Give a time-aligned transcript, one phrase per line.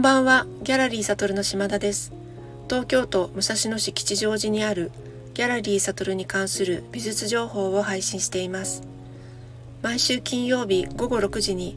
[0.00, 2.10] んばんは、ギャラリーサトルの島田です。
[2.70, 4.92] 東京都武蔵野市吉祥寺にある
[5.34, 8.82] ギャラリーサトルに関する美術情報を配信しています。
[9.82, 11.76] 毎週金曜日午後6時に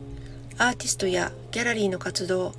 [0.58, 2.54] アーティストやギャラリーの活動、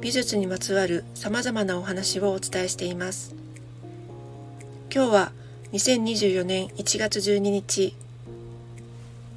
[0.00, 3.34] 美術にまつわる様々なお話をお伝えしています。
[4.94, 5.32] 今日は
[5.72, 7.96] 2024年1月12日。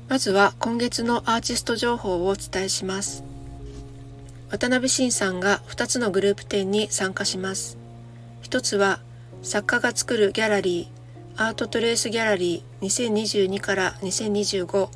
[0.10, 3.24] まずは今月のアーティスト情報をお伝えします。
[4.58, 7.78] 渡辺晋さんが2つのグループ展に参加します。
[8.42, 9.02] 一つは
[9.42, 14.88] 作家が作るギャラリーアートトレースギャラリー2022から2025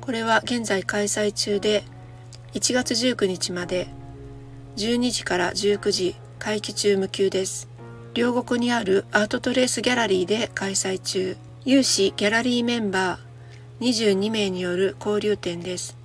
[0.00, 1.84] これは現在開催中で
[2.54, 3.88] 1月19日まで
[4.78, 7.68] 12時から19時会期中無休です。
[8.14, 11.36] 両国にあるアートトレースギャラリーで開催中。
[11.66, 15.99] 有志ギャラリーメンバー22名による交流展です。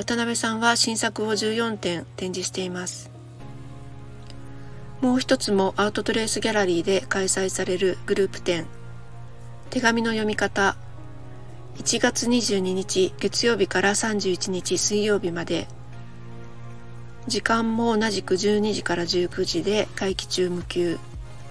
[0.00, 3.10] 渡辺さんは新作を14点展示しています。
[5.02, 8.64] もう一つもアートトレースギャラリーで開催されるグループ展。
[9.68, 10.74] 手紙の読み方。
[11.76, 15.68] 1月22日月曜日から31日水曜日まで。
[17.26, 20.98] 時間も同じく12時から19時で会期中無休。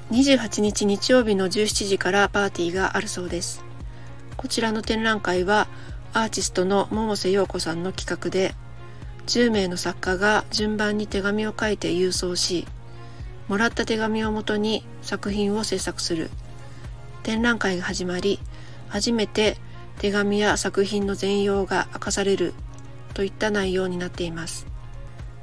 [0.10, 3.64] 28日日曜日の17時からパーティーがあるそうです。
[4.38, 5.68] こちらの展覧会は
[6.14, 8.56] アーティストの百瀬陽子さんの企画で
[9.28, 12.66] 10名の作家が順番に手紙を書いて郵送し
[13.48, 16.30] もらった手紙をもとに作品を制作する。
[17.24, 18.40] 展覧会が始まり
[18.88, 19.58] 初めて
[20.00, 22.54] 手紙や作品の全容が明かされる
[23.14, 24.66] といった内容になっています。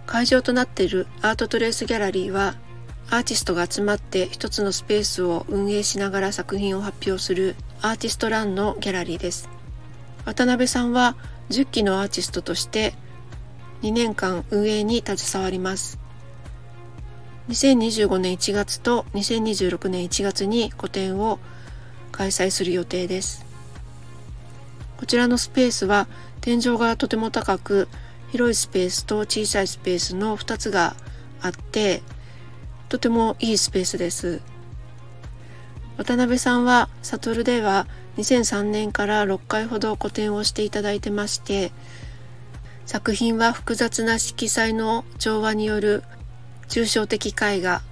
[0.07, 2.55] 会場となっているアートトレースギャラリーは
[3.11, 9.56] アーティストが集まって一つのスペースを運営しながら作品を発表するアーティストランのギャラリーです。
[10.27, 11.17] 渡辺さんは
[11.51, 12.95] 10期のアーティストとして
[13.83, 15.99] 2年間運営に携わります。
[17.49, 21.39] 2025年1月と2026年1月に個展を
[22.11, 23.47] 開催する予定です。
[24.97, 26.09] こちらのスペースは
[26.41, 27.89] 天井がとても高く
[28.33, 30.97] 広いスペースと小さいスペースの2つが
[31.41, 32.03] あって
[32.89, 34.43] とてもいいスペースです。
[35.97, 37.87] 渡辺さんはサトルでは
[38.19, 41.73] 2003年から6回ほど個展をしていただいてまして
[42.85, 46.03] 作品は複雑な色彩の調和による
[46.69, 47.83] 抽象的絵画、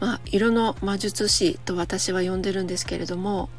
[0.00, 3.50] まあ、色の魔術師と私は呼んでるんですけれども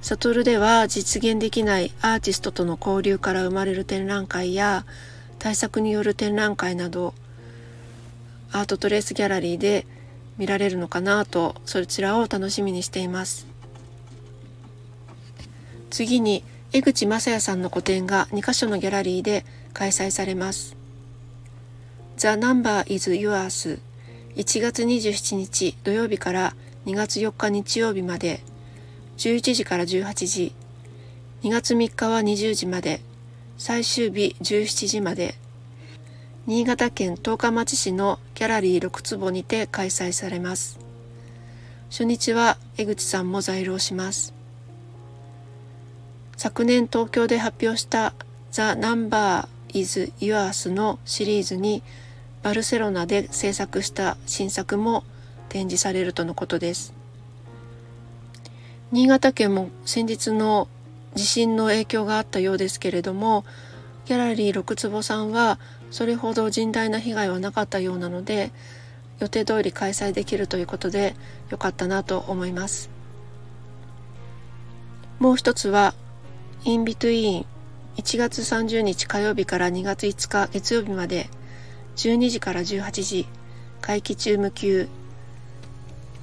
[0.00, 4.84] サトルでは実現できないアーティストとの交流から生まれる展覧会や
[5.38, 7.14] 対策による展覧会など
[8.52, 9.86] アートトレースギャラリーで
[10.38, 13.46] 見られるのかなとそちらを楽しみにしています。
[15.90, 19.44] 次に江口雅也さんの個展が2カ所のギャラリーで
[19.74, 20.76] 開催されます。
[22.16, 23.78] The Number is Yours
[24.36, 26.54] 1月27日土曜日から
[26.86, 28.40] 2月4日日曜日まで。
[29.18, 30.54] 11時から18時。
[31.42, 33.00] 2月3日は20時まで。
[33.58, 35.34] 最終日17時まで。
[36.44, 40.80] 新潟県十日町市のギャラリー6坪にて開催されます。
[41.88, 44.34] 初日は江口さんも在廊します。
[46.36, 48.12] 昨年東京で発表した
[48.50, 51.84] 「The Number is Yours」のシリーズに
[52.42, 55.04] バルセロナで制作した新作も
[55.48, 56.92] 展示されるとのことです。
[58.90, 60.66] 新潟県も先日の
[61.14, 63.44] 地震の影響があったようですけれども
[64.06, 65.60] ギャラリー6坪さんは
[65.92, 68.50] それほど甚大な被害はなかったようなので
[69.20, 71.14] 予定通り開催できるということで
[71.50, 72.90] 良かったなと思います。
[75.20, 75.94] もう一つは
[76.64, 77.46] インビトゥイン
[77.98, 81.28] 1月30日火曜日から2月5日月曜日まで
[81.96, 83.26] 12時から18時
[83.80, 84.88] 会期中無休。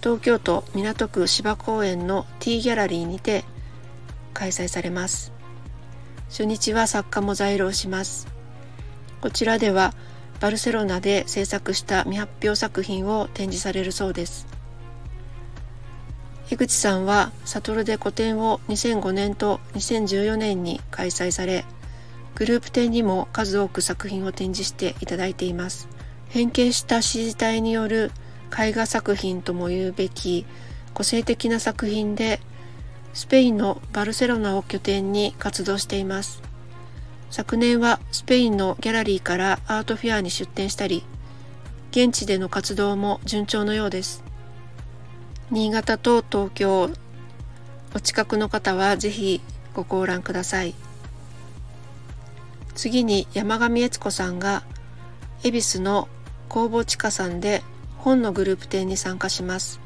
[0.02, 3.44] 東京都港区芝公園の T ギャラリーにて
[4.34, 5.32] 開催されます。
[6.30, 8.39] 初日は作家も在廊します。
[9.22, 9.94] こちらでは
[10.40, 14.48] バルセロナで制作した未発表作品を展示されるそうです。
[16.52, 21.64] 江口さんはサトルで個展を2005年と2014年に開催され
[22.34, 25.88] グループ展にも数多く作品を展示していただいています。
[26.30, 28.12] 変形した指示体による
[28.58, 30.46] 絵画作品とも言うべき
[30.94, 32.40] 個性的な作品で
[33.14, 36.49] スペインのバルセロナを拠点に活動しています。
[37.30, 41.04] 昨年はスペインのギャラリーからアートフェアに出展したり
[41.92, 44.24] 現地での活動も順調のようです。
[45.52, 46.92] 新潟と東京
[47.96, 49.42] お近くの方はぜひ
[49.74, 50.76] ご観覧ください。
[52.76, 54.64] 次に山上悦子さんが
[55.44, 56.08] 恵比寿の
[56.48, 57.64] 工房地下さんで
[57.98, 59.80] 本のグループ展に参加します。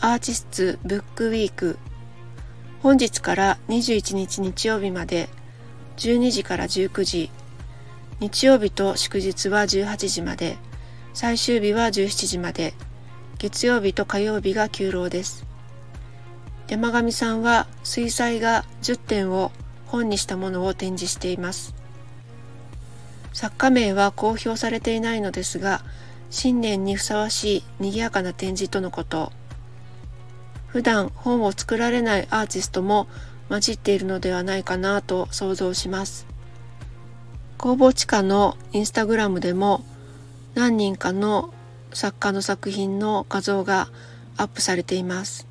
[0.00, 1.78] アーティスツブックウィーク。
[2.82, 5.28] 本日から21日日曜日まで
[6.00, 7.30] 12時から19時。
[8.20, 10.56] 日曜日と祝日は18時まで。
[11.12, 12.72] 最終日は17時まで。
[13.36, 15.44] 月曜日と火曜日が休労です。
[16.68, 19.52] 山上さんは水彩画10点を
[19.88, 21.74] 本にしたものを展示しています。
[23.34, 25.82] 作家名は公表されていないのですが
[26.30, 29.32] 新年にふさわしい賑やかな展示とのこと。
[30.68, 33.06] 普段本を作られないアーティストも
[33.50, 36.26] 混じっているのではないかなと想像します。
[37.58, 39.84] 工房地下のインスタグラムでも
[40.54, 41.52] 何人かの
[41.92, 43.88] 作家の作品の画像が
[44.36, 45.46] アップされています。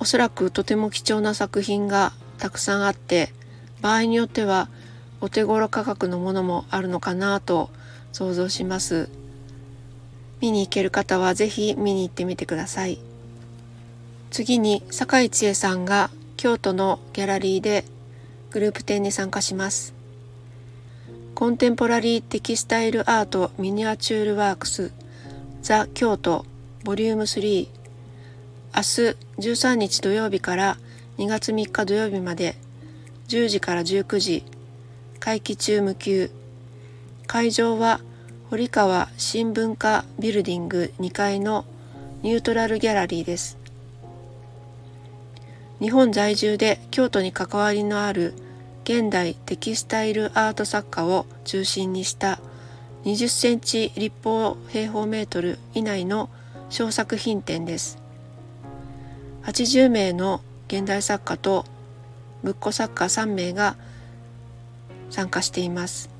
[0.00, 3.32] おそらくとても貴重な作品がたくさんあって
[3.80, 4.68] 場合によっては
[5.20, 7.70] お手頃価格のものもあるのかなと
[8.12, 9.10] 想像します。
[10.40, 12.98] 見に行ける方はぜひ見に行ってみてください。
[14.34, 17.84] 次に坂井千恵さんが京都のギャラリーで
[18.50, 19.94] グループ展に参加します。
[21.36, 24.90] コンテンポラリーテキスタイルアートミニアチュールワークス
[25.62, 26.44] ザ・京都
[26.82, 27.68] ボリューム3明
[28.72, 30.78] 日13日土曜日から
[31.18, 32.56] 2月3日土曜日まで
[33.28, 34.44] 10時から19時
[35.20, 36.32] 会期中無休。
[37.28, 38.00] 会場は
[38.50, 41.64] 堀川新文化ビルヂング2階の
[42.22, 43.62] ニュートラルギャラリーです。
[45.80, 48.34] 日本在住で京都に関わりのある
[48.84, 52.38] 現代テキスタイルアート作家を中心にした
[53.04, 56.30] 20センチ立方平方メートル以内の
[56.70, 57.98] 小作品展です。
[59.44, 61.66] 80名の現代作家と
[62.42, 63.76] 仏庫作家3名が
[65.10, 66.10] 参加しています。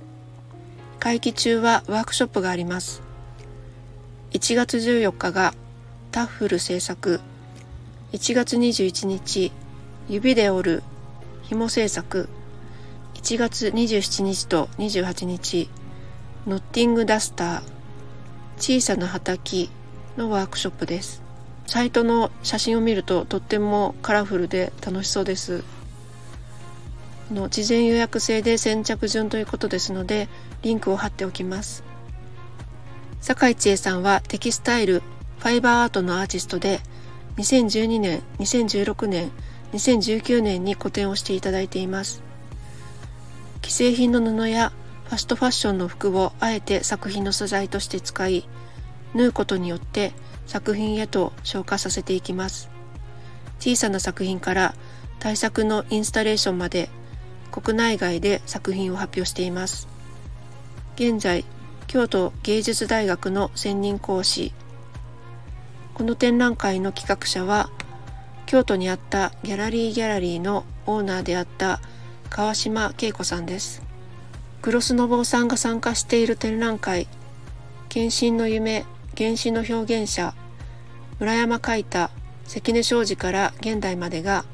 [0.99, 3.03] 会期中はワークショップがあります。
[4.33, 5.55] 1月14日が
[6.12, 7.21] タッフル制作、
[8.14, 9.50] 1月21日
[10.08, 10.82] 指で折る
[11.43, 12.28] 紐制作。
[13.14, 15.69] 1月27日と28日
[16.46, 17.62] ノッティングダスター。
[18.56, 19.69] 小さな畑
[20.16, 21.22] のワークショップです。
[21.66, 25.64] サイトの写真を見るととってもカラフルで楽しそうです。
[27.32, 30.28] の事前予約制で先着順ということですので
[30.62, 31.82] リンクを貼っておきます。
[33.20, 35.02] 坂井千恵さんはテキスタイル
[35.40, 36.78] ファイバーアートのアーティストで
[37.36, 39.31] 2012年2016年
[39.72, 42.22] 2019年に個展をしていただいています。
[43.62, 44.72] 既製品の布や
[45.04, 48.48] ファストファッションの服をあえて作品の素材として使い
[49.14, 50.12] 縫うことによって
[50.46, 52.70] 作品へと昇華させていきます。
[53.58, 54.75] 小さな作品から
[55.19, 56.90] 大作のインスタレーションまで
[57.50, 59.88] 国内外で作品を発表しています。
[60.96, 61.44] 現在
[61.86, 64.52] 京都芸術大学の専任講師
[65.94, 67.70] この展覧会の企画者は
[68.46, 71.81] 京都にあったギャラリーギャラリーのオーナーであった
[72.31, 73.81] 川島恵子さんです。
[74.61, 77.06] クロスノボーさんが参加している展覧会
[77.88, 78.85] 献身の夢
[79.17, 80.35] 原始の表現者
[81.20, 82.11] 村山海太
[82.46, 84.44] 関根商事から現代までが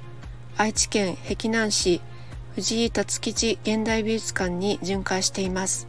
[0.58, 2.02] 愛知県碧南市
[2.54, 5.86] 藤井辰吉現代美術館に巡回しています。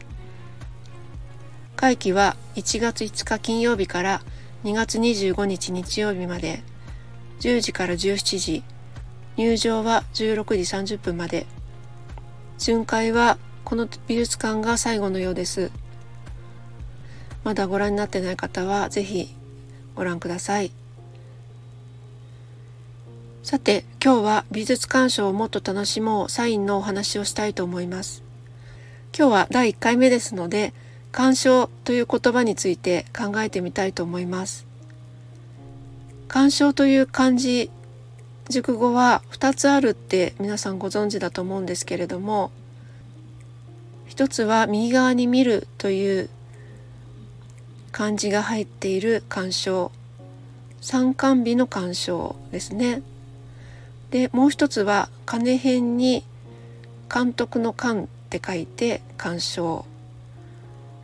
[1.76, 4.22] 会期は1月5日金曜日から
[4.64, 6.62] 2月25日日曜日まで
[7.40, 8.62] 10時から17時
[9.36, 11.46] 入場は16時30分まで
[12.58, 15.72] 巡回はこの美術館が最後のようです。
[17.42, 19.34] まだご覧になってない方はぜひ
[19.96, 20.70] ご覧ください。
[23.42, 28.22] さて今日は美術鑑賞をもっと楽しもうサインのお話をしたいと思います。
[29.16, 30.72] 今日は第1回目ですので
[31.12, 34.66] 鑑賞という言葉について考えてみたいと思います。
[36.26, 37.70] 鑑賞という漢字
[38.48, 42.50] 熟語は2つあるって皆さんご存知だと思うんですけれども
[44.06, 46.30] 一つは右側に見るという
[47.92, 49.92] 漢字が入っている鑑賞
[50.80, 53.02] 参観日の鑑賞ですね。
[54.10, 56.24] でもう一つは金辺に
[57.12, 59.84] 監督の監って書いて鑑賞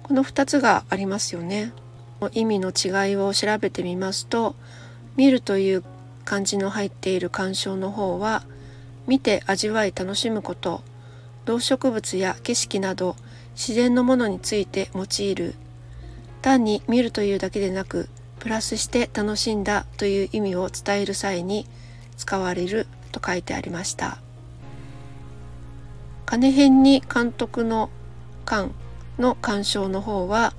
[0.09, 1.73] この2つがありますよね。
[2.33, 4.57] 意味の違いを調べてみますと
[5.17, 5.85] 見るという
[6.25, 8.43] 漢字の入っている鑑賞の方は
[9.07, 10.83] 見て味わい楽しむこと
[11.45, 13.15] 動植物や景色など
[13.53, 15.55] 自然のものについて用いる
[16.43, 18.09] 単に見るというだけでなく
[18.41, 21.67] プラスして楽しんだという意味を伝える際に
[22.17, 24.19] 使われると書いてありました
[26.27, 27.91] 金編に監督の
[28.45, 28.73] 観
[29.19, 30.55] の鑑賞の方は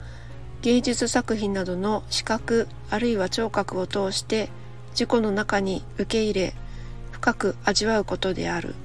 [0.62, 4.50] 芸術作品などの視覚あるいは聴覚を通して
[4.92, 6.54] 自己の中に受け入れ
[7.12, 8.76] 深く味わうことである。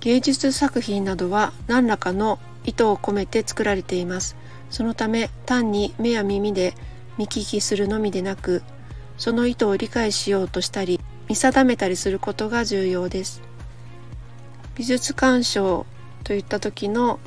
[0.00, 4.36] 芸術作品などは何らかの意図を込めて作られています。
[4.70, 6.74] そのため単に目や耳で
[7.18, 8.62] 見聞きするのみでなく
[9.18, 13.42] その意図を理解しようとしたり見定めたりすることが重要です。
[14.74, 15.86] 美術鑑賞
[16.24, 17.20] といった時の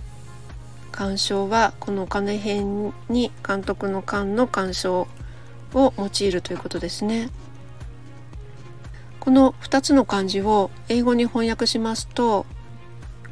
[0.96, 5.10] 鑑賞はこの金編に監督の勘の鑑賞
[5.74, 7.30] を用いるということですね。
[9.20, 12.46] この2つの漢字を英語に翻訳しますと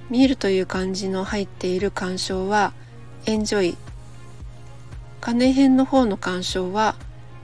[0.09, 2.73] 見るという漢字の入っている鑑賞は
[3.25, 3.77] エンジョイ。
[5.21, 6.97] 金編の方の鑑賞は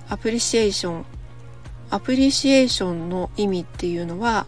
[0.09, 1.05] アプリシエーション
[1.91, 4.47] アプリシエーションの意味っていうのは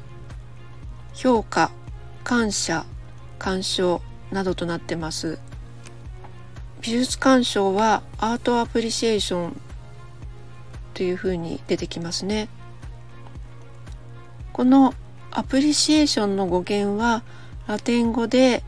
[1.14, 1.72] 評価
[2.26, 2.86] 感謝
[3.40, 4.02] 鑑賞
[4.32, 5.40] などとなってます。
[6.82, 9.62] 美術鑑賞はアートアプリシエーション
[10.96, 12.50] というふうに出てきますね。
[14.52, 14.96] この
[15.30, 17.24] アプリシエーションの語源は
[17.68, 18.64] ラテン語で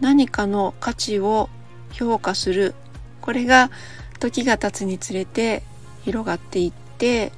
[0.00, 1.48] 何かの価値を
[1.92, 2.74] 評価する。
[3.20, 3.70] これが
[4.18, 5.62] 時が経つにつれて
[6.04, 7.30] 広がっていって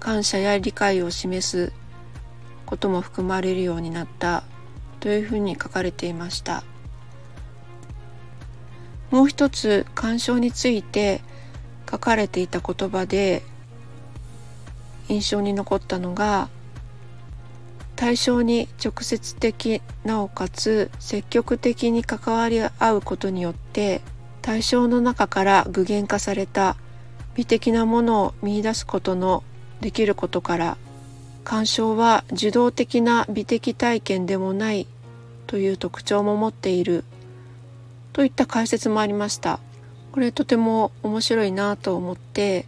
[0.00, 1.72] 感謝や理解を示す
[2.64, 4.42] ことも含まれるようになった
[5.00, 6.64] というふうに書かれていました。
[9.14, 11.20] もう一つ鑑賞について
[11.88, 13.44] 書かれていた言葉で
[15.08, 16.48] 印象に残ったのが
[17.94, 24.00] 対象に直接的なおかつ積極的に関わり合うことによって
[24.42, 26.76] 対象の中から具現化された
[27.36, 29.44] 美的なものを見いだすことの
[29.80, 30.76] できることから
[31.44, 34.88] 鑑賞は受動的な美的体験でもない
[35.46, 37.04] という特徴も持っている。
[38.14, 39.60] といった解説もありました。
[40.12, 42.66] これとても面白いなと思って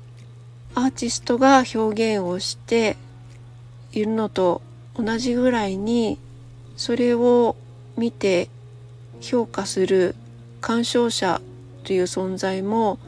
[0.74, 2.96] アーティストが表現をして
[3.92, 4.60] いるのと
[4.98, 6.18] 同じぐらいに
[6.76, 7.54] それを
[7.96, 8.50] 見て
[9.20, 10.16] 評価する
[10.60, 11.40] 鑑賞者
[11.84, 12.98] という存在も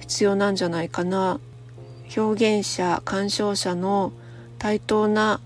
[0.00, 1.38] 必要なんじゃないかな。
[2.16, 4.12] 表現者鑑賞者の
[4.58, 5.40] 対等な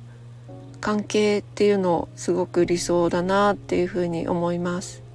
[0.80, 5.07] 関係っていうのをすごく理想だなっていうふうに思います。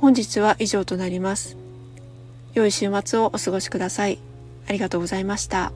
[0.00, 1.56] 本日は以上となります
[2.54, 4.18] 良い週末をお過ごしください
[4.66, 5.72] ありがとうございました。